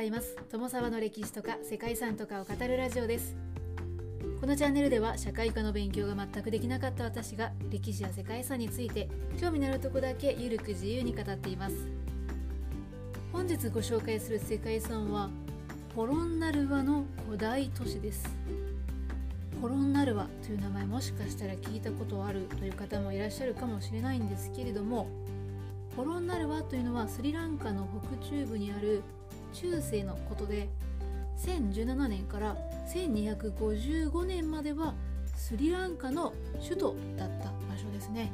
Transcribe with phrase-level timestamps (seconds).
[0.00, 0.34] ざいます。
[0.50, 3.36] 友沢の歴史とか世界遺産とかを語るラジオです。
[4.40, 11.74] このチャンネルでは社会科の勉強が全くできなかった私が歴史や世界遺産について興味のあるとこだけゆるく自由に語っています。
[13.30, 15.28] 本日ご紹介する世界遺産は
[15.94, 18.24] ポロンナルワの古代都市です。
[19.60, 25.08] ポロンナルワという名前もしかしたら聞いたことあるという方もいらっしゃるかもしれないんですけれども
[25.94, 29.02] ポロンナルワというのはスリランカの北中部にある
[29.52, 30.68] 中世のことで
[31.38, 32.56] 1017年から
[32.94, 34.94] 1255年までは
[35.34, 38.32] スリランカの首都だった場所ですね。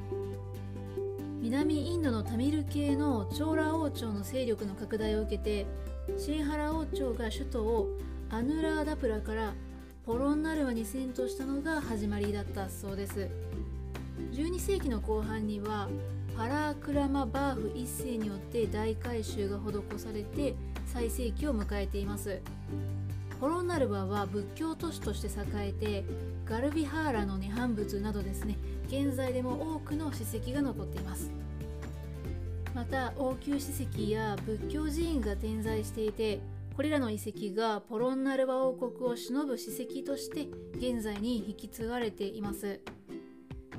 [1.40, 5.66] 南インドのタミル系のチョーラ王朝の勢力の拡大を受けて
[6.18, 7.88] シンハラ王朝が首都を
[8.30, 9.54] アヌラーダプラから
[10.04, 13.28] ポロンナルワに遷都したのが始まりだったそうです。
[14.32, 15.88] 12世紀の後半には
[16.36, 20.54] パラークラマバーフ1世によって大改修が施されて
[20.86, 22.40] 最盛期を迎えています。
[23.40, 26.04] ホロンナルバは仏教都市として栄えて
[26.46, 28.56] ガルビハーラの涅槃仏などですね。
[28.88, 31.30] 現在でも多くの史跡が残っています。
[32.74, 36.40] また王宮史跡や仏教寺院が点在していて
[36.76, 42.80] これらの遺跡がポロンナルバ王国を忍ぶ史跡として現在に引き継がれています。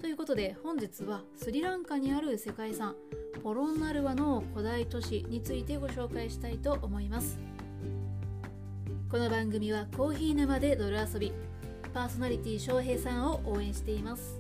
[0.02, 2.96] ということで本日はスリランカにある世界遺産
[3.44, 7.40] ポロンナルワの古代都市についてご紹介したいと思います。
[9.10, 11.32] この番組はコーヒー沼で泥遊び
[11.94, 14.38] パーソナリティ翔平さんを応援しています。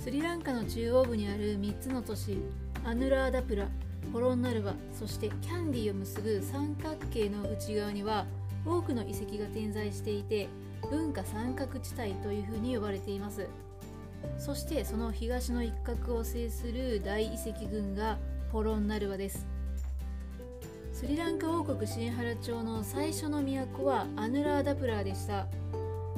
[0.00, 2.38] スリランカの中央部にある3つの都市
[2.84, 3.68] アヌラーダプラ
[4.12, 8.26] ポロンナルワそしてキャンディを結ぶ三角形の内側には
[8.66, 10.48] 多くの遺跡が点在していて
[10.90, 13.46] 文化三角地帯というふうに呼ばれています。
[14.38, 18.18] そしてその東の一角を制する大遺跡群が
[18.50, 19.46] ポロンナルワです。
[20.92, 25.46] スリランカ王国シンハラ町の最初の都はアヌラーダプラーでした。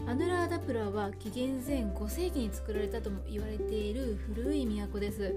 [0.06, 5.34] アヌラーダプラーは紀元前5世紀に作られたとも言われている古い都です。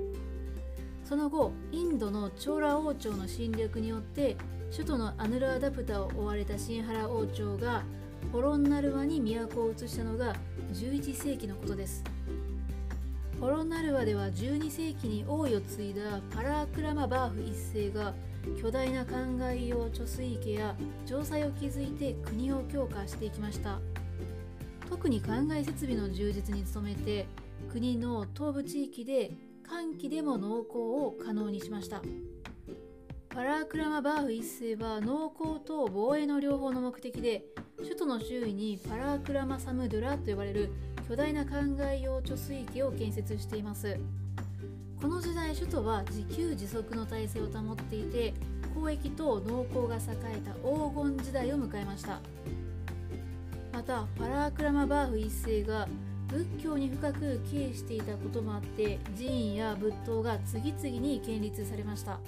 [1.06, 4.36] その後インドのチョーラ王朝の侵略によって
[4.72, 7.84] 首都のアヌラーダプタを追われたシンハラ王朝が
[8.32, 10.36] ポロンナルワに都を移したのが
[10.74, 12.04] 11世紀のことです。
[13.40, 18.14] ポロンナルワでは12世紀に王位を継いだパラークラマバーフ一世が
[18.60, 23.80] 巨大な灌漑用貯水池や城塞を築いて国を強化していきました。
[24.90, 27.28] 特に灌漑設備の充実に努めて
[27.72, 29.32] 国の東部地域で
[29.64, 32.02] 寒気でも農耕を可能にしました。
[33.30, 37.46] パラークラマバーフ一世は農耕と防衛の両方の目的で
[38.08, 40.70] の周囲にパラークラマサムドゥラと呼ばれる
[41.10, 44.00] 巨大な灌漑用貯水池を建設しています。
[45.02, 48.34] この時代首都は自給自足の体制を保っていて
[48.76, 52.22] 交易と農耕が栄えた黄金時代を迎えました。
[53.74, 55.88] またパラークラマバーフ一世が
[56.30, 62.20] 仏教に深く帰依していたこともあって寺院や仏塔が次々に建立されました。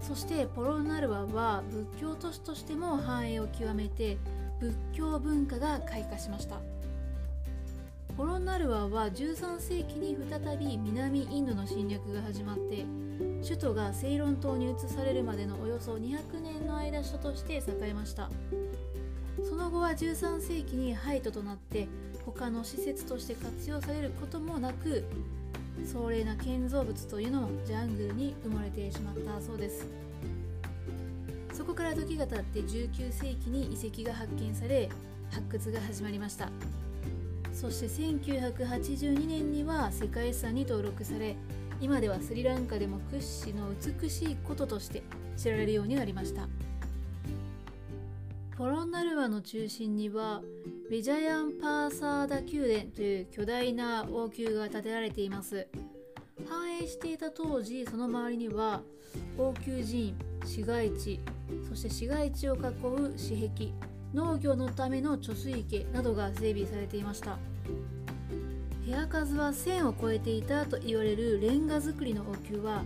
[0.00, 4.18] そしてポロナルワは仏教都市としても繁栄を極めて
[4.60, 6.56] 仏教文化が開花しました。
[8.16, 12.84] ポロナルワは13世紀に再び南インドの侵略が始まって
[13.44, 18.28] 首都がセイロン島に移されるまでのおよそ200年の間首都として栄えました。
[19.48, 21.86] その後は13世紀に廃都となって
[22.26, 25.04] 他の施設として活用されることもなく
[25.84, 30.07] 壮麗な建造物というのもジャングルに埋もれてしまったそうです。
[31.78, 34.88] から時が経って19世紀に遺跡が発見され
[35.30, 36.50] 発掘が始まりました。
[37.52, 41.36] そして1982年には世界遺産に登録され
[41.80, 43.68] 今ではスリランカでも屈指の
[44.02, 45.04] 美しいこととして
[45.36, 46.48] 知られるようになりました。
[48.56, 50.42] ポロンナルワの中心には
[50.90, 55.68] ビジャヤンパーサーダ宮殿という巨大な王宮が建てられています。
[56.48, 58.82] 繁栄していた当時その周りには
[59.36, 61.20] 王宮寺院市街地
[61.68, 63.72] そして市街地を囲う市壁
[64.14, 67.38] 農業のための貯水池などが整備されていました。
[68.84, 72.84] 部屋数は1000を超えていたと言われるレンガ造りの王宮は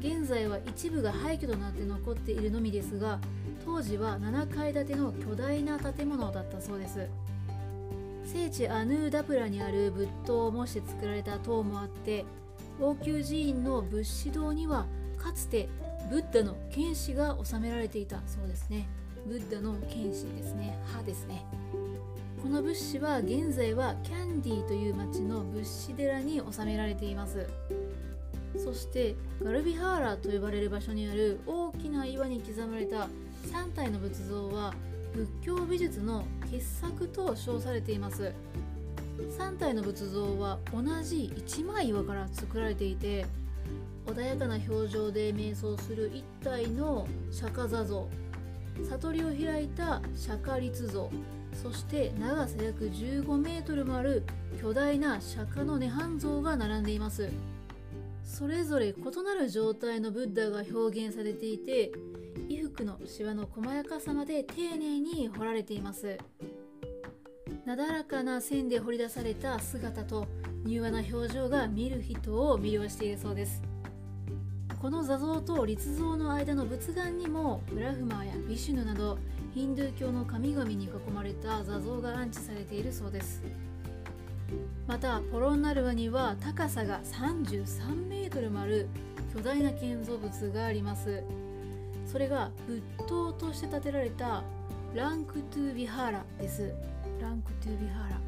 [0.00, 3.20] 現在は一部が廃墟となって残っているのみですが
[3.64, 7.06] 当時は7階建ての巨大な建物だったそうです。
[8.24, 12.24] 聖地アヌーダプラにある仏塔を模して作られた塔もあって
[12.80, 14.86] 王宮寺院の仏師堂には
[15.18, 15.68] かつて
[16.12, 18.86] ブッダの剣士が収められていたそうですね。
[19.26, 20.78] ブッダの剣士ですね。
[20.84, 21.42] 歯ですね。
[22.42, 27.48] この仏師は現在はキャンディーという町の仏師寺に収められています。
[28.62, 33.08] そしてガルビハーラと呼ばれる場所にある大きな岩に刻まれた
[33.50, 34.74] 3体の仏像は
[35.14, 38.34] 仏教美術の傑作と称されています。
[39.38, 43.24] 3体の仏像は同じ一枚岩から作られていて
[44.06, 48.08] 穏やかな表情で瞑想する一体の釈迦座像。
[48.88, 51.10] 悟りを開いた釈迦立像。
[51.62, 54.22] そして長さ約15メートルもある
[54.60, 57.28] 巨大な釈迦の涅槃像が並んでいます。
[58.24, 61.92] それぞれ異なる状態のブッダが表現されていて
[62.48, 66.18] 衣服のシワの細やかさまで丁寧に彫られています。
[67.64, 70.26] なだらかな線で彫り出された姿と
[70.66, 73.62] 柔和な表情が見る人を魅了しているそうです。
[74.80, 79.16] この座像と立像の間の仏眼にもブラフマーやビシュヌなど
[79.54, 83.42] ヒンドゥー教の神々に囲まれた座像が安置されているそうです。
[84.88, 88.88] またポロンナルワには高さが33メートルもある
[89.32, 91.22] 巨大な建造物があります。
[92.06, 94.42] それが仏塔として建てられた
[94.94, 96.74] ランクトゥービハーラです。
[97.22, 98.20] ランクトゥビハラ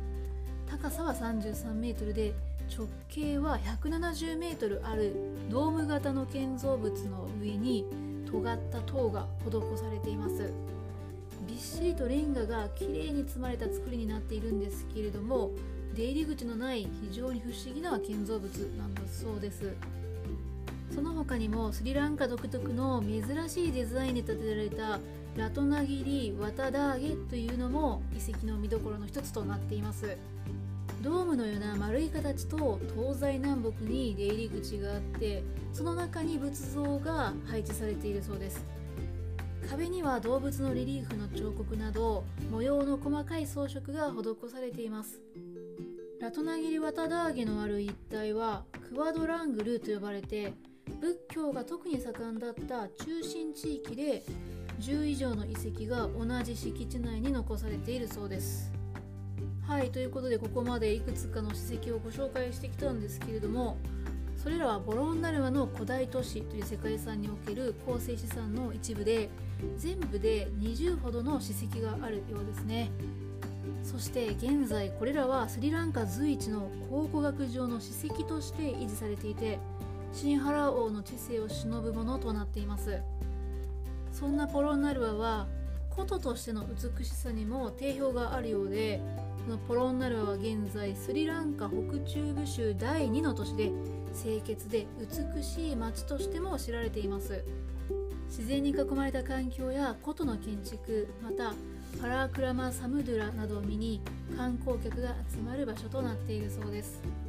[0.70, 2.32] 高さは33メートルで
[2.72, 5.16] 直径は170メートルある
[5.50, 7.84] ドーム型の建造物の上に
[8.30, 10.52] 尖った塔が施されています。
[11.46, 15.50] びっしりとレンガがきれいに積まれた作りになっているんですけれども
[15.94, 19.74] 出入り口のない非常に不思議な建造物なんだそうです。
[20.94, 25.00] その他にもスリランカ独特の珍しいデザインで建てられた
[25.36, 30.16] ラトナギリ・ワタダーゲというのも遺跡の見どころの一つとなっています。
[31.02, 35.42] ドームのような丸い形と東西南北に出入り口があって
[35.72, 38.64] その中に仏像が配置されているそうです。
[39.68, 45.20] 壁には動物のリリーフの彫刻など模様の細かい装飾が施されています。
[46.20, 50.54] ラトナギリワタダーゲのある一帯はクワドラングルと呼ばれて
[51.00, 54.22] 仏教が特に盛んだった中心地域で
[54.80, 58.72] 10以上の遺跡が同じ敷地内に残されているそうです。
[59.66, 63.78] はいということでここまでいくつかの史跡をご紹介してきたんですけれども
[64.36, 69.30] それらはボロンナルワの古代都市という世界遺産における構成資産の一部で
[69.78, 72.90] 全部で20ほどの史跡があるようですね。
[73.82, 79.58] そして現在これらはスリランカ随一の考古学上の史跡として維持されていて
[80.14, 83.02] シンハラ王の知性を忍ぶものとなっています。
[84.12, 85.48] そんなポロンナルワは
[85.92, 89.02] 古都としての美しさにも定評があるようで
[89.44, 93.72] このポロンナルワは現在スリランカ北中部州第2の都市で
[94.22, 94.86] 清潔で
[95.34, 97.44] 美しい街としても知られています。
[98.28, 101.54] 自然に囲まれた環境や古都の建築また
[102.00, 104.00] パラークラマ・サムドゥラなどを見に
[104.36, 107.23] 観光客が集まる場所となっているそうです。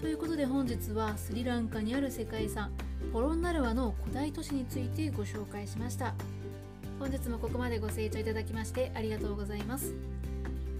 [0.00, 2.70] ということで本日はスリランカにある世界遺産
[3.12, 6.14] ポロンナルワの古代都市についてご紹介しました。
[6.98, 9.94] 本日もここまでご清聴いただきましてありがとうございます。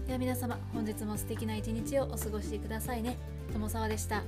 [0.07, 3.17] では皆様本日も素敵な一日をお過ごしくださいね。
[3.53, 4.23] 友沢でした。